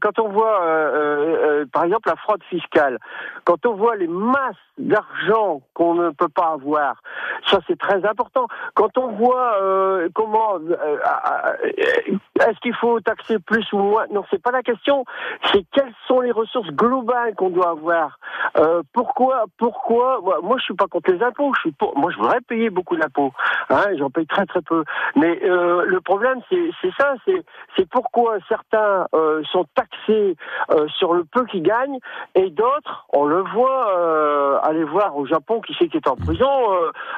Quand 0.00 0.18
on 0.18 0.28
voit, 0.30 0.62
euh, 0.62 0.66
euh, 0.66 1.60
euh, 1.60 1.66
par 1.72 1.84
exemple, 1.84 2.08
la 2.08 2.16
fraude 2.16 2.42
fiscale, 2.50 2.98
quand 3.44 3.64
on 3.66 3.74
voit 3.74 3.94
les 3.94 4.08
masses 4.08 4.56
d'argent 4.78 5.62
qu'on 5.74 5.94
ne 5.94 6.10
peut 6.10 6.28
pas 6.28 6.54
avoir, 6.54 7.02
ça 7.48 7.60
c'est 7.68 7.78
très 7.78 8.04
important. 8.04 8.48
Quand 8.74 8.98
on 8.98 9.12
voit 9.12 9.58
comment, 10.14 10.49
est-ce 12.40 12.58
qu'il 12.60 12.74
faut 12.74 13.00
taxer 13.00 13.38
plus 13.38 13.70
ou 13.72 13.78
moins? 13.78 14.06
Non, 14.10 14.24
c'est 14.30 14.42
pas 14.42 14.50
la 14.50 14.62
question. 14.62 15.04
C'est 15.52 15.64
quelles 15.72 15.92
sont 16.06 16.20
les 16.20 16.32
ressources 16.32 16.70
globales 16.70 17.34
qu'on 17.34 17.50
doit 17.50 17.70
avoir. 17.70 18.18
Euh, 18.56 18.82
pourquoi, 18.92 19.44
pourquoi? 19.58 20.20
Moi, 20.42 20.56
je 20.58 20.64
suis 20.64 20.74
pas 20.74 20.86
contre 20.86 21.12
les 21.12 21.22
impôts. 21.22 21.52
Moi, 21.96 22.10
je 22.10 22.16
voudrais 22.16 22.40
payer 22.40 22.70
beaucoup 22.70 22.96
d'impôts. 22.96 23.32
Hein, 23.68 23.84
J'en 23.98 24.10
paye 24.10 24.26
très 24.26 24.46
très 24.46 24.62
peu. 24.62 24.84
Mais 25.16 25.38
euh, 25.44 25.84
le 25.84 26.00
problème, 26.00 26.40
c'est 26.50 26.92
ça. 26.98 27.14
C'est 27.76 27.88
pourquoi 27.88 28.38
certains 28.48 29.06
euh, 29.14 29.42
sont 29.44 29.66
taxés 29.74 30.36
euh, 30.70 30.86
sur 30.88 31.14
le 31.14 31.24
peu 31.24 31.44
qu'ils 31.46 31.62
gagnent 31.62 31.98
et 32.34 32.50
d'autres, 32.50 33.06
on 33.12 33.24
le 33.24 33.42
voit. 33.42 33.98
Euh, 33.98 34.58
aller 34.62 34.84
voir 34.84 35.16
au 35.16 35.26
Japon 35.26 35.60
qui 35.60 35.74
sait 35.74 35.88
qui 35.88 35.96
est 35.96 36.08
en 36.08 36.16
prison. 36.16 36.50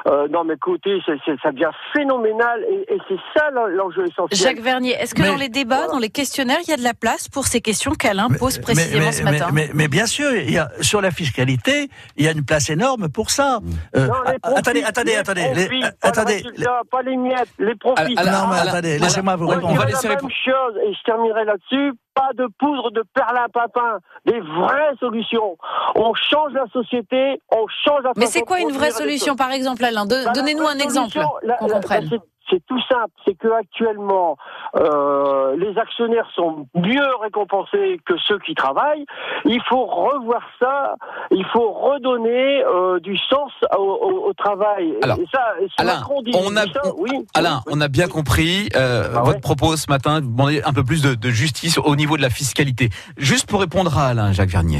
Euh, 0.07 0.27
non, 0.29 0.43
mais 0.43 0.55
écoutez, 0.55 1.01
ça 1.05 1.51
devient 1.51 1.71
phénoménal 1.93 2.63
et 2.69 2.97
c'est 3.07 3.19
ça 3.35 3.49
l'enjeu 3.51 4.07
essentiel. 4.07 4.39
Jacques 4.39 4.63
Vernier, 4.63 4.91
est-ce 4.93 5.13
que 5.15 5.23
dans 5.23 5.35
les 5.35 5.49
débats, 5.49 5.87
dans 5.87 5.99
les 5.99 6.09
questionnaires, 6.09 6.59
il 6.63 6.69
y 6.69 6.73
a 6.73 6.77
de 6.77 6.83
la 6.83 6.93
place 6.93 7.27
pour 7.27 7.47
ces 7.47 7.61
questions 7.61 7.93
qu'Alain 7.93 8.27
pose 8.39 8.59
précisément 8.59 9.11
ce 9.11 9.23
matin. 9.23 9.49
Mais, 9.51 9.87
bien 9.87 10.05
sûr, 10.05 10.33
il 10.33 10.51
y 10.51 10.57
a, 10.57 10.69
sur 10.81 11.01
la 11.01 11.11
fiscalité, 11.11 11.89
il 12.17 12.25
y 12.25 12.27
a 12.27 12.31
une 12.31 12.45
place 12.45 12.69
énorme 12.69 13.09
pour 13.09 13.29
ça. 13.29 13.59
Euh, 13.95 14.07
attendez, 14.43 14.83
attendez, 14.83 15.15
attendez, 15.15 15.51
les, 15.55 15.83
attendez, 16.01 16.43
pas 16.89 17.01
les 17.01 17.17
miettes, 17.17 17.49
les 17.59 17.75
profits. 17.75 18.15
non, 18.15 18.47
mais 18.49 18.69
attendez, 18.69 18.99
laissez-moi 18.99 19.35
vous 19.35 19.47
répondre. 19.47 19.73
On 19.73 19.75
va 19.75 19.85
laisser 19.85 20.07
répondre. 20.07 20.33
chose, 20.33 20.77
et 20.85 20.93
je 20.93 21.03
terminerai 21.03 21.45
là-dessus 21.45 21.93
pas 22.13 22.29
de 22.35 22.47
poudre 22.59 22.91
de 22.91 23.03
perlimpinpin, 23.13 23.99
des 24.25 24.39
vraies 24.39 24.95
solutions. 24.99 25.57
On 25.95 26.13
change 26.13 26.53
la 26.53 26.65
société, 26.71 27.41
on 27.51 27.65
change 27.85 28.03
la 28.03 28.11
Mais 28.15 28.27
c'est 28.27 28.41
quoi 28.41 28.59
une 28.59 28.71
vraie 28.71 28.91
solution, 28.91 29.35
par 29.35 29.51
exemple, 29.51 29.83
Alain? 29.83 30.05
Bah, 30.05 30.31
Donnez-nous 30.33 30.67
un 30.67 30.77
exemple 30.77 31.19
qu'on 31.59 31.67
comprenne. 31.67 32.09
C'est 32.49 32.65
tout 32.65 32.79
simple. 32.89 33.11
C'est 33.25 33.35
que 33.35 33.47
actuellement, 33.47 34.37
euh, 34.75 35.55
les 35.57 35.77
actionnaires 35.77 36.27
sont 36.35 36.67
mieux 36.75 37.15
récompensés 37.21 37.99
que 38.05 38.13
ceux 38.27 38.39
qui 38.39 38.55
travaillent. 38.55 39.05
Il 39.45 39.61
faut 39.69 39.85
revoir 39.85 40.41
ça. 40.59 40.95
Il 41.31 41.45
faut 41.47 41.71
redonner 41.71 42.63
euh, 42.63 42.99
du 42.99 43.17
sens 43.17 43.51
au, 43.77 44.31
travail. 44.37 44.95
Alors, 45.03 45.17
ça, 45.31 45.53
Alain, 45.77 46.01
on 46.09 46.57
a, 46.57 46.65
oui, 46.97 47.11
Alain, 47.35 47.61
on 47.67 47.79
a 47.81 47.87
bien 47.87 48.07
compris 48.07 48.69
euh, 48.75 49.13
ah 49.15 49.21
votre 49.21 49.41
propos 49.41 49.77
ce 49.77 49.89
matin. 49.89 50.21
Demander 50.21 50.61
un 50.63 50.73
peu 50.73 50.83
plus 50.83 51.01
de, 51.01 51.13
de, 51.13 51.29
justice 51.29 51.77
au 51.77 51.95
niveau 51.95 52.17
de 52.17 52.21
la 52.21 52.29
fiscalité. 52.29 52.89
Juste 53.17 53.47
pour 53.47 53.61
répondre 53.61 53.97
à 53.97 54.07
Alain, 54.07 54.31
Jacques 54.31 54.49
Vernier. 54.49 54.79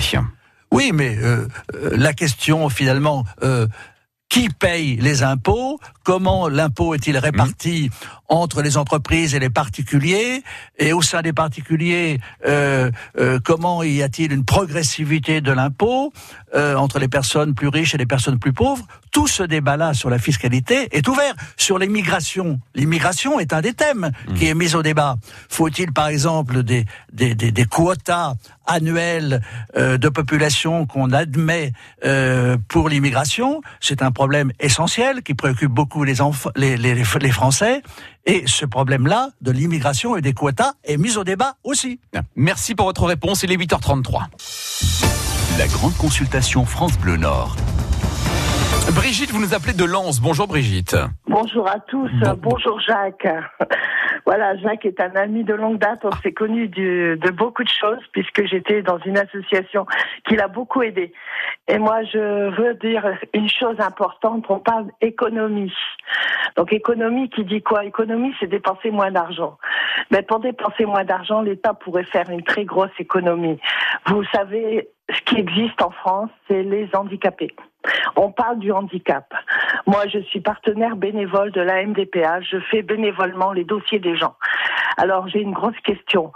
Oui, 0.73 0.89
mais 0.91 1.15
euh, 1.21 1.47
la 1.91 2.13
question 2.13 2.67
finalement, 2.67 3.25
euh, 3.43 3.67
qui 4.33 4.49
paye 4.49 4.95
les 4.95 5.21
impôts? 5.21 5.79
Comment 6.03 6.47
l'impôt 6.47 6.95
est-il 6.95 7.15
réparti 7.19 7.91
entre 8.29 8.63
les 8.63 8.77
entreprises 8.77 9.35
et 9.35 9.39
les 9.39 9.51
particuliers? 9.51 10.41
Et 10.79 10.91
au 10.91 11.03
sein 11.03 11.21
des 11.21 11.33
particuliers, 11.33 12.19
euh, 12.47 12.89
euh, 13.19 13.37
comment 13.45 13.83
y 13.83 14.01
a-t-il 14.01 14.31
une 14.31 14.43
progressivité 14.43 15.39
de 15.39 15.51
l'impôt 15.51 16.11
euh, 16.55 16.75
entre 16.75 16.97
les 16.97 17.07
personnes 17.07 17.53
plus 17.53 17.67
riches 17.67 17.93
et 17.93 17.99
les 17.99 18.07
personnes 18.07 18.39
plus 18.39 18.53
pauvres? 18.53 18.87
Tout 19.13 19.27
ce 19.27 19.43
débat-là 19.43 19.93
sur 19.93 20.09
la 20.09 20.17
fiscalité 20.17 20.89
est 20.91 21.07
ouvert. 21.07 21.35
Sur 21.55 21.77
l'immigration, 21.77 22.59
l'immigration 22.75 23.39
est 23.39 23.53
un 23.53 23.61
des 23.61 23.73
thèmes 23.73 24.11
mmh. 24.27 24.33
qui 24.33 24.47
est 24.47 24.55
mis 24.55 24.75
au 24.75 24.81
débat. 24.81 25.17
Faut-il 25.49 25.93
par 25.93 26.07
exemple 26.07 26.63
des, 26.63 26.85
des, 27.13 27.35
des, 27.35 27.51
des 27.51 27.65
quotas 27.65 28.33
annuels 28.65 29.41
de 29.75 30.09
population 30.09 30.87
qu'on 30.87 31.11
admet 31.11 31.73
pour 32.67 32.89
l'immigration? 32.89 33.61
C'est 33.79 34.01
un 34.01 34.11
problème 34.11 34.51
essentiel 34.59 35.21
qui 35.21 35.35
préoccupe 35.35 35.71
beaucoup 35.71 36.03
les, 36.03 36.15
les, 36.55 36.75
les, 36.77 36.95
les 36.95 37.31
Français. 37.31 37.83
Et 38.25 38.43
ce 38.47 38.65
problème-là 38.65 39.29
de 39.41 39.51
l'immigration 39.51 40.17
et 40.17 40.21
des 40.21 40.33
quotas 40.33 40.73
est 40.83 40.97
mis 40.97 41.17
au 41.17 41.23
débat 41.23 41.55
aussi. 41.63 41.99
Merci 42.35 42.73
pour 42.73 42.87
votre 42.87 43.05
réponse. 43.05 43.43
Il 43.43 43.51
est 43.51 43.57
8h33. 43.57 44.23
La 45.59 45.67
grande 45.67 45.95
consultation 45.97 46.65
France 46.65 46.97
Bleu 46.97 47.17
Nord. 47.17 47.55
Brigitte, 48.91 49.31
vous 49.31 49.39
nous 49.39 49.53
appelez 49.53 49.73
de 49.73 49.85
Lens. 49.85 50.19
Bonjour 50.19 50.47
Brigitte. 50.47 50.95
Bonjour 51.27 51.67
à 51.69 51.79
tous. 51.79 52.11
Bonjour 52.37 52.79
Jacques. 52.79 53.27
Voilà, 54.25 54.55
Jacques 54.55 54.85
est 54.85 55.01
un 55.01 55.13
ami 55.17 55.43
de 55.43 55.53
longue 55.53 55.79
date. 55.79 55.99
On 56.05 56.11
s'est 56.21 56.31
connus 56.31 56.69
de 56.69 57.29
beaucoup 57.31 57.63
de 57.63 57.69
choses 57.69 57.99
puisque 58.13 58.45
j'étais 58.45 58.81
dans 58.81 58.97
une 58.99 59.17
association 59.17 59.85
qui 60.25 60.37
l'a 60.37 60.47
beaucoup 60.47 60.81
aidé. 60.81 61.11
Et 61.67 61.77
moi, 61.77 62.03
je 62.05 62.49
veux 62.55 62.73
dire 62.75 63.05
une 63.33 63.49
chose 63.49 63.75
importante. 63.79 64.45
On 64.47 64.59
parle 64.59 64.87
économie. 65.01 65.73
Donc 66.55 66.71
économie 66.71 67.29
qui 67.29 67.43
dit 67.43 67.61
quoi? 67.61 67.83
Économie, 67.83 68.33
c'est 68.39 68.47
dépenser 68.47 68.91
moins 68.91 69.11
d'argent. 69.11 69.57
Mais 70.09 70.21
pour 70.21 70.39
dépenser 70.39 70.85
moins 70.85 71.03
d'argent, 71.03 71.41
l'État 71.41 71.73
pourrait 71.73 72.05
faire 72.05 72.29
une 72.29 72.43
très 72.43 72.63
grosse 72.63 72.97
économie. 72.99 73.59
Vous 74.05 74.23
savez, 74.33 74.87
ce 75.09 75.21
qui 75.25 75.37
existe 75.37 75.81
en 75.81 75.91
France, 75.91 76.29
c'est 76.47 76.63
les 76.63 76.89
handicapés. 76.93 77.53
On 78.15 78.31
parle 78.31 78.59
du 78.59 78.71
handicap. 78.71 79.33
Moi, 79.85 80.07
je 80.07 80.19
suis 80.19 80.41
partenaire 80.41 80.95
bénévole 80.95 81.51
de 81.51 81.61
la 81.61 81.85
MDPA. 81.85 82.41
Je 82.41 82.57
fais 82.71 82.81
bénévolement 82.81 83.51
les 83.51 83.63
dossiers 83.63 83.99
des 83.99 84.15
gens. 84.15 84.35
Alors, 84.97 85.27
j'ai 85.27 85.41
une 85.41 85.53
grosse 85.53 85.79
question. 85.83 86.31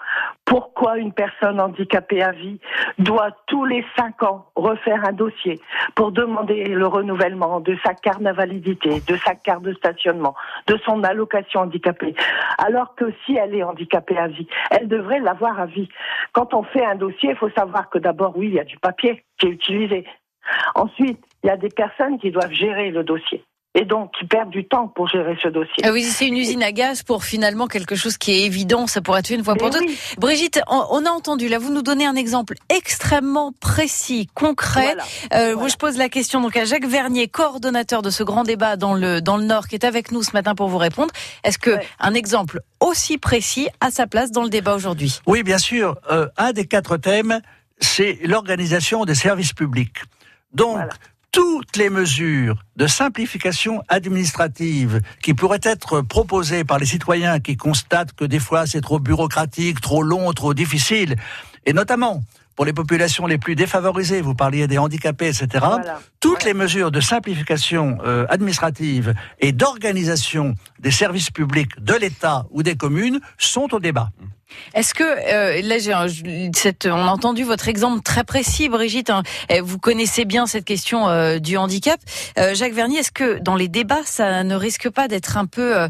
Pourquoi 0.46 0.98
une 0.98 1.12
personne 1.12 1.60
handicapée 1.60 2.24
à 2.24 2.32
vie 2.32 2.60
doit 2.98 3.32
tous 3.48 3.66
les 3.66 3.86
cinq 3.98 4.24
ans 4.24 4.46
refaire 4.56 5.04
un 5.06 5.12
dossier 5.12 5.60
pour 5.96 6.12
demander 6.12 6.64
le 6.66 6.88
renouvellement 6.88 7.60
de 7.60 7.78
sa 7.86 7.94
carte 7.94 8.22
d'invalidité, 8.22 9.02
de 9.08 9.16
sa 9.18 9.36
carte 9.36 9.64
de 9.64 9.74
stationnement, 9.74 10.36
de 10.68 10.78
son 10.86 11.04
allocation 11.04 11.62
handicapée, 11.62 12.16
alors 12.58 12.96
que 12.96 13.14
si 13.26 13.36
elle 13.36 13.56
est 13.56 13.64
handicapée 13.64 14.18
à 14.18 14.28
vie, 14.28 14.48
elle 14.72 14.88
devrait 14.88 15.20
l'avoir 15.20 15.60
à 15.60 15.66
vie. 15.66 15.90
Quand 16.32 16.54
on 16.54 16.64
fait 16.64 16.86
un 16.86 16.96
dossier, 16.96 17.32
il 17.32 17.36
faut 17.36 17.50
savoir 17.50 17.90
que 17.90 18.00
d'abord, 18.00 18.38
oui, 18.38 18.48
il 18.48 18.54
y 18.54 18.60
a 18.60 18.64
du 18.64 18.78
papier 18.78 19.24
qui 19.38 19.48
est 19.48 19.52
utilisé. 19.52 20.06
Ensuite, 20.76 21.20
il 21.44 21.48
y 21.48 21.50
a 21.50 21.58
des 21.58 21.70
personnes 21.70 22.20
qui 22.20 22.32
doivent 22.32 22.54
gérer 22.54 22.92
le 22.92 23.04
dossier 23.04 23.44
et 23.78 23.86
donc 23.86 24.12
qui 24.18 24.26
perdent 24.26 24.50
du 24.50 24.66
temps 24.66 24.88
pour 24.88 25.08
gérer 25.08 25.38
ce 25.42 25.50
dossier. 25.50 25.84
Ah 25.84 25.92
oui, 25.92 26.04
c'est 26.04 26.28
une 26.28 26.38
usine 26.38 26.64
à 26.64 26.72
gaz 26.72 27.04
pour 27.04 27.24
finalement 27.24 27.68
quelque 27.68 27.96
chose 27.96 28.18
qui 28.18 28.32
est 28.32 28.46
évident, 28.46 28.88
ça 28.88 29.02
pourrait 29.02 29.20
être 29.20 29.30
une 29.30 29.44
fois 29.44 29.54
pour 29.56 29.70
toutes. 29.70 29.88
Brigitte, 30.18 30.60
on, 30.68 31.06
a 31.06 31.10
entendu, 31.10 31.48
là 31.48 31.60
vous 31.60 31.72
nous 31.72 31.84
donnez 31.84 32.06
un 32.06 32.16
exemple 32.16 32.56
extrêmement 32.70 33.54
précis, 33.60 34.28
concret. 34.34 34.96
Euh, 35.34 35.68
je 35.68 35.76
pose 35.76 35.98
la 35.98 36.10
question 36.10 36.42
donc 36.42 36.58
à 36.58 36.66
Jacques 36.66 36.88
Vernier, 36.88 37.28
coordonnateur 37.28 38.02
de 38.02 38.10
ce 38.10 38.24
grand 38.24 38.44
débat 38.44 38.78
dans 38.78 38.96
le 38.96 39.22
dans 39.22 39.38
le 39.38 39.44
Nord, 39.44 39.68
qui 39.68 39.76
est 39.76 39.86
avec 39.86 40.12
nous 40.12 40.24
ce 40.24 40.32
matin 40.32 40.56
pour 40.56 40.70
vous 40.70 40.80
répondre. 40.80 41.12
Est-ce 41.44 41.60
que 41.60 41.78
un 42.00 42.14
exemple 42.16 42.62
aussi 42.80 43.20
précis 43.20 43.68
a 43.80 43.92
sa 43.92 44.08
place 44.08 44.32
dans 44.32 44.44
le 44.44 44.50
débat 44.50 44.74
aujourd'hui? 44.74 45.20
Oui, 45.28 45.44
bien 45.44 45.60
sûr. 45.60 45.98
Euh, 46.10 46.28
un 46.38 46.52
des 46.52 46.66
quatre 46.66 46.98
thèmes, 46.98 47.42
c'est 47.80 48.18
l'organisation 48.24 49.06
des 49.06 49.16
services 49.16 49.54
publics. 49.54 49.98
Donc, 50.54 50.80
toutes 51.38 51.78
les 51.78 51.92
mesures 51.92 52.64
de 52.78 52.88
simplification 52.88 53.84
administrative 53.90 55.02
qui 55.22 55.36
pourraient 55.36 55.60
être 55.62 56.02
proposées 56.02 56.64
par 56.64 56.80
les 56.80 56.88
citoyens 56.88 57.40
qui 57.40 57.56
constatent 57.56 58.14
que 58.14 58.26
des 58.26 58.40
fois 58.40 58.66
c'est 58.66 58.82
trop 58.82 58.98
bureaucratique, 58.98 59.80
trop 59.80 60.02
long, 60.02 60.34
trop 60.34 60.56
difficile, 60.56 61.16
et 61.68 61.74
notamment 61.74 62.24
pour 62.58 62.66
les 62.66 62.74
populations 62.74 63.28
les 63.28 63.38
plus 63.38 63.56
défavorisées, 63.56 64.20
vous 64.20 64.34
parliez 64.34 64.68
des 64.68 64.80
handicapés, 64.80 65.28
etc. 65.28 65.66
Toutes 66.20 66.44
les 66.44 66.56
mesures 66.56 66.90
de 66.90 67.00
simplification 67.00 68.00
euh, 68.04 68.26
administrative 68.30 69.14
et 69.40 69.52
d'organisation 69.52 70.56
des 70.80 70.90
services 70.90 71.30
publics 71.30 71.70
de 71.80 71.94
l'État 71.94 72.46
ou 72.50 72.64
des 72.64 72.76
communes 72.76 73.20
sont 73.38 73.74
au 73.76 73.80
débat. 73.80 74.10
Est-ce 74.74 74.96
que 74.96 75.04
euh, 75.04 75.62
là, 75.62 75.78
j'ai 75.78 75.94
cette, 76.56 76.88
on 76.88 77.08
a 77.08 77.12
entendu 77.12 77.44
votre 77.44 77.68
exemple 77.68 78.02
très 78.02 78.24
précis, 78.24 78.70
Brigitte. 78.70 79.12
Hein, 79.12 79.22
vous 79.62 79.78
connaissez 79.78 80.26
bien 80.26 80.48
cette 80.48 80.66
question 80.66 81.10
euh, 81.10 81.38
du 81.38 81.58
handicap, 81.58 82.00
Jacques 82.54 82.74
Vernier. 82.74 83.00
Est-ce 83.00 83.12
que 83.12 83.38
dans 83.38 83.56
les 83.56 83.68
débats, 83.68 84.04
ça 84.04 84.44
ne 84.44 84.56
risque 84.56 84.90
pas 84.90 85.08
d'être 85.08 85.38
un 85.38 85.46
peu 85.46 85.88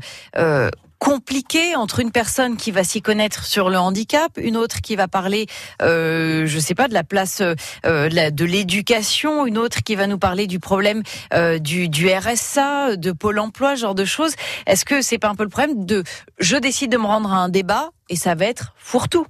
compliqué 1.00 1.76
entre 1.76 2.00
une 2.00 2.12
personne 2.12 2.58
qui 2.58 2.72
va 2.72 2.84
s'y 2.84 3.02
connaître 3.02 3.46
sur 3.46 3.70
le 3.70 3.78
handicap, 3.78 4.32
une 4.38 4.58
autre 4.58 4.82
qui 4.82 4.96
va 4.96 5.08
parler, 5.08 5.48
euh, 5.82 6.46
je 6.46 6.60
sais 6.60 6.76
pas, 6.76 6.88
de 6.88 6.94
la 6.94 7.04
place 7.04 7.42
euh, 7.42 8.10
de 8.30 8.46
l'éducation, 8.46 9.46
une 9.46 9.58
autre 9.58 9.84
qui 9.84 9.96
va 9.96 10.08
nous 10.08 10.18
parler 10.18 10.48
du 10.48 10.60
problème 10.60 11.04
euh, 11.34 11.60
du, 11.60 11.90
du 11.90 12.10
RSA, 12.10 12.96
de 12.96 13.12
Pôle 13.12 13.40
Emploi, 13.40 13.76
genre 13.76 13.96
de 13.96 14.06
choses. 14.06 14.34
Est-ce 14.66 14.86
que 14.86 15.02
c'est 15.02 15.20
pas 15.20 15.30
un 15.30 15.36
peu 15.36 15.44
le 15.44 15.50
problème 15.50 15.86
de, 15.86 16.04
je 16.40 16.58
décide 16.58 16.92
de 16.92 16.98
me 16.98 17.06
rendre 17.06 17.32
à 17.32 17.38
un 17.38 17.50
débat 17.50 17.92
et 18.10 18.16
ça 18.16 18.36
va 18.36 18.46
être 18.46 18.74
fourre-tout? 18.78 19.28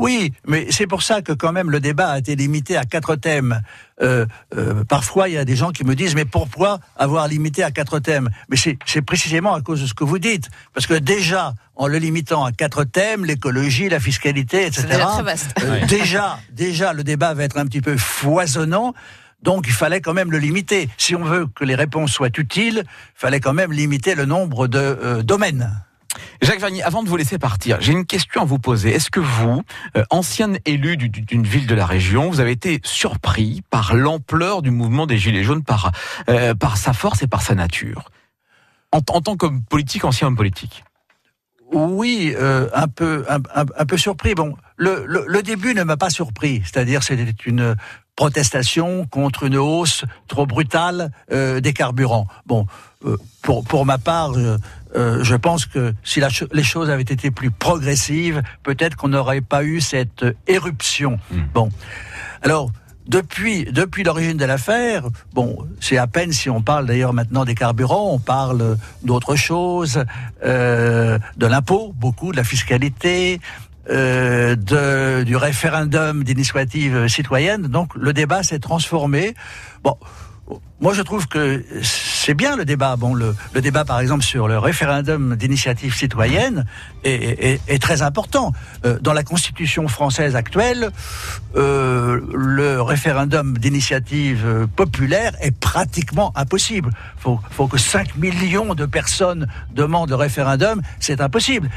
Oui, 0.00 0.32
mais 0.46 0.66
c'est 0.70 0.86
pour 0.86 1.02
ça 1.02 1.20
que 1.20 1.32
quand 1.32 1.52
même 1.52 1.70
le 1.70 1.78
débat 1.78 2.08
a 2.08 2.18
été 2.18 2.34
limité 2.34 2.78
à 2.78 2.84
quatre 2.84 3.16
thèmes. 3.16 3.60
Euh, 4.00 4.24
euh, 4.56 4.82
parfois, 4.84 5.28
il 5.28 5.34
y 5.34 5.36
a 5.36 5.44
des 5.44 5.56
gens 5.56 5.72
qui 5.72 5.84
me 5.84 5.94
disent, 5.94 6.14
mais 6.14 6.24
pourquoi 6.24 6.80
avoir 6.96 7.28
limité 7.28 7.62
à 7.62 7.70
quatre 7.70 7.98
thèmes? 7.98 8.30
Mais 8.48 8.56
c'est 8.56 9.02
précisément 9.02 9.52
à 9.52 9.60
cause 9.60 9.82
de 9.82 9.86
ce 9.86 9.92
que 9.92 10.02
vous 10.02 10.18
dites. 10.18 10.48
Parce 10.72 10.86
que 10.86 10.94
déjà, 10.94 11.52
en 11.76 11.86
le 11.86 11.98
limitant 11.98 12.46
à 12.46 12.52
quatre 12.52 12.84
thèmes, 12.84 13.26
l'écologie, 13.26 13.90
la 13.90 14.00
fiscalité, 14.00 14.64
etc., 14.64 14.86
euh, 15.62 15.86
déjà, 15.86 16.38
déjà, 16.50 16.94
le 16.94 17.04
débat 17.04 17.34
va 17.34 17.44
être 17.44 17.58
un 17.58 17.66
petit 17.66 17.82
peu 17.82 17.98
foisonnant. 17.98 18.94
Donc 19.42 19.66
il 19.66 19.74
fallait 19.74 20.00
quand 20.00 20.14
même 20.14 20.32
le 20.32 20.38
limiter. 20.38 20.88
Si 20.96 21.14
on 21.14 21.24
veut 21.24 21.46
que 21.46 21.64
les 21.64 21.74
réponses 21.74 22.12
soient 22.12 22.38
utiles, 22.38 22.84
il 22.86 23.20
fallait 23.20 23.40
quand 23.40 23.54
même 23.54 23.70
limiter 23.70 24.14
le 24.14 24.24
nombre 24.24 24.66
de 24.66 25.20
domaines. 25.22 25.70
Jacques 26.42 26.60
Vanier, 26.60 26.82
avant 26.82 27.02
de 27.02 27.08
vous 27.08 27.16
laisser 27.16 27.38
partir, 27.38 27.78
j'ai 27.80 27.92
une 27.92 28.06
question 28.06 28.40
à 28.40 28.44
vous 28.44 28.58
poser. 28.58 28.94
Est-ce 28.94 29.10
que 29.10 29.20
vous, 29.20 29.62
euh, 29.96 30.04
ancien 30.08 30.54
élu 30.64 30.96
d'une 30.96 31.46
ville 31.46 31.66
de 31.66 31.74
la 31.74 31.84
région, 31.84 32.30
vous 32.30 32.40
avez 32.40 32.52
été 32.52 32.80
surpris 32.82 33.62
par 33.68 33.94
l'ampleur 33.94 34.62
du 34.62 34.70
mouvement 34.70 35.06
des 35.06 35.18
Gilets 35.18 35.44
jaunes, 35.44 35.62
par, 35.62 35.92
euh, 36.30 36.54
sa 36.76 36.94
force 36.94 37.22
et 37.22 37.26
par 37.26 37.42
sa 37.42 37.54
nature? 37.54 38.10
En, 38.90 39.02
tant 39.02 39.36
que 39.36 39.46
politique, 39.68 40.04
ancien 40.04 40.28
homme 40.28 40.36
politique 40.36 40.84
oui, 41.72 42.34
euh, 42.36 42.68
un 42.74 42.88
peu, 42.88 43.24
un, 43.28 43.86
peu 43.86 43.96
surpris. 43.96 44.34
Bon, 44.34 44.56
le, 44.76 45.04
le 45.06 45.42
début 45.44 45.72
ne 45.72 45.84
m'a 45.84 45.96
pas 45.96 46.10
surpris. 46.10 46.62
C'est-à-dire, 46.64 47.04
c'était 47.04 47.32
une 47.46 47.76
protestation 48.16 49.06
contre 49.06 49.44
une 49.44 49.56
hausse 49.56 50.04
trop 50.28 50.46
brutale 50.46 51.10
euh, 51.32 51.60
des 51.60 51.72
carburants. 51.72 52.26
Bon, 52.46 52.66
euh, 53.06 53.16
pour, 53.42 53.64
pour 53.64 53.86
ma 53.86 53.98
part, 53.98 54.32
euh, 54.36 55.22
je 55.22 55.36
pense 55.36 55.66
que 55.66 55.94
si 56.04 56.20
les 56.52 56.62
choses 56.62 56.90
avaient 56.90 57.02
été 57.02 57.30
plus 57.30 57.50
progressives, 57.50 58.42
peut-être 58.62 58.96
qu'on 58.96 59.08
n'aurait 59.08 59.40
pas 59.40 59.64
eu 59.64 59.80
cette 59.80 60.24
éruption. 60.46 61.18
Hmm. 61.30 61.42
Bon, 61.54 61.70
alors 62.42 62.70
depuis, 63.10 63.64
depuis 63.64 64.04
l'origine 64.04 64.36
de 64.36 64.44
l'affaire, 64.44 65.04
bon, 65.32 65.66
c'est 65.80 65.96
à 65.96 66.06
peine 66.06 66.32
si 66.32 66.48
on 66.48 66.62
parle 66.62 66.86
d'ailleurs 66.86 67.12
maintenant 67.12 67.44
des 67.44 67.56
carburants, 67.56 68.12
on 68.12 68.20
parle 68.20 68.76
d'autres 69.02 69.34
choses, 69.34 70.04
euh, 70.44 71.18
de 71.36 71.46
l'impôt, 71.46 71.92
beaucoup, 71.96 72.30
de 72.30 72.36
la 72.36 72.44
fiscalité, 72.44 73.40
euh, 73.88 74.56
de, 74.56 75.22
du 75.22 75.36
référendum 75.36 76.22
d'initiative 76.22 77.08
citoyenne. 77.08 77.62
Donc 77.62 77.94
le 77.94 78.12
débat 78.12 78.42
s'est 78.42 78.58
transformé. 78.58 79.34
Bon, 79.82 79.96
moi, 80.80 80.94
je 80.94 81.02
trouve 81.02 81.28
que 81.28 81.62
c'est 81.82 82.34
bien 82.34 82.56
le 82.56 82.64
débat. 82.64 82.96
Bon, 82.96 83.14
le, 83.14 83.34
le, 83.52 83.60
débat, 83.60 83.84
par 83.84 84.00
exemple, 84.00 84.24
sur 84.24 84.48
le 84.48 84.58
référendum 84.58 85.36
d'initiative 85.36 85.94
citoyenne 85.94 86.64
est, 87.04 87.12
est, 87.12 87.60
est, 87.68 87.78
très 87.78 88.02
important. 88.02 88.52
Euh, 88.84 88.98
dans 89.00 89.12
la 89.12 89.22
Constitution 89.22 89.88
française 89.88 90.36
actuelle, 90.36 90.90
euh, 91.56 92.20
le 92.34 92.80
référendum 92.80 93.58
d'initiative 93.58 94.66
populaire 94.74 95.32
est 95.40 95.56
pratiquement 95.58 96.32
impossible. 96.34 96.90
Faut, 97.18 97.38
faut 97.50 97.66
que 97.66 97.78
5 97.78 98.16
millions 98.16 98.74
de 98.74 98.86
personnes 98.86 99.46
demandent 99.74 100.10
le 100.10 100.16
référendum. 100.16 100.80
C'est 100.98 101.20
impossible. 101.20 101.68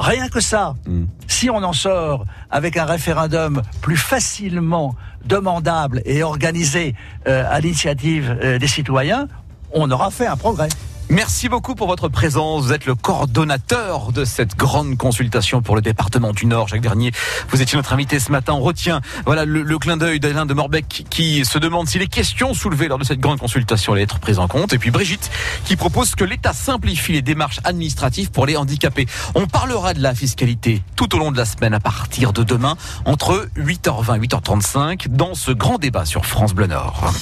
Rien 0.00 0.28
que 0.28 0.40
ça, 0.40 0.76
mm. 0.86 1.04
si 1.28 1.50
on 1.50 1.62
en 1.62 1.74
sort 1.74 2.24
avec 2.50 2.78
un 2.78 2.86
référendum 2.86 3.60
plus 3.82 3.98
facilement 3.98 4.96
demandable 5.26 6.00
et 6.06 6.22
organisé 6.22 6.94
euh, 7.28 7.44
à 7.46 7.60
l'initiative 7.60 8.38
euh, 8.42 8.58
des 8.58 8.66
citoyens, 8.66 9.28
on 9.74 9.90
aura 9.90 10.10
fait 10.10 10.26
un 10.26 10.38
progrès. 10.38 10.68
Merci 11.10 11.48
beaucoup 11.48 11.74
pour 11.74 11.88
votre 11.88 12.08
présence. 12.08 12.66
Vous 12.66 12.72
êtes 12.72 12.86
le 12.86 12.94
coordonnateur 12.94 14.12
de 14.12 14.24
cette 14.24 14.56
grande 14.56 14.96
consultation 14.96 15.60
pour 15.60 15.74
le 15.74 15.82
département 15.82 16.32
du 16.32 16.46
Nord. 16.46 16.68
Jacques 16.68 16.82
Dernier, 16.82 17.10
vous 17.48 17.60
étiez 17.60 17.76
notre 17.76 17.92
invité 17.92 18.20
ce 18.20 18.30
matin. 18.30 18.52
On 18.52 18.60
retient 18.60 19.00
voilà, 19.26 19.44
le, 19.44 19.78
clin 19.80 19.96
d'œil 19.96 20.20
d'Alain 20.20 20.46
de 20.46 20.54
Morbec 20.54 21.06
qui 21.10 21.44
se 21.44 21.58
demande 21.58 21.88
si 21.88 21.98
les 21.98 22.06
questions 22.06 22.54
soulevées 22.54 22.86
lors 22.86 22.98
de 22.98 23.02
cette 23.02 23.18
grande 23.18 23.40
consultation 23.40 23.92
allaient 23.92 24.04
être 24.04 24.20
prises 24.20 24.38
en 24.38 24.46
compte. 24.46 24.72
Et 24.72 24.78
puis 24.78 24.92
Brigitte 24.92 25.32
qui 25.64 25.74
propose 25.74 26.14
que 26.14 26.22
l'État 26.22 26.52
simplifie 26.52 27.10
les 27.10 27.22
démarches 27.22 27.58
administratives 27.64 28.30
pour 28.30 28.46
les 28.46 28.56
handicapés. 28.56 29.08
On 29.34 29.48
parlera 29.48 29.94
de 29.94 30.00
la 30.00 30.14
fiscalité 30.14 30.80
tout 30.94 31.12
au 31.16 31.18
long 31.18 31.32
de 31.32 31.36
la 31.36 31.44
semaine 31.44 31.74
à 31.74 31.80
partir 31.80 32.32
de 32.32 32.44
demain 32.44 32.76
entre 33.04 33.48
8h20 33.56 34.16
et 34.16 34.28
8h35 34.28 35.08
dans 35.08 35.34
ce 35.34 35.50
grand 35.50 35.78
débat 35.78 36.04
sur 36.04 36.24
France 36.24 36.54
Bleu 36.54 36.68
Nord. 36.68 37.12